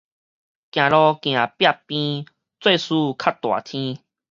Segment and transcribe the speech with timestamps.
[0.03, 0.35] 行路行壁邊，做事
[3.23, 3.99] 較大天